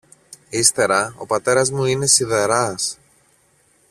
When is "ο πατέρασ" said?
1.17-1.71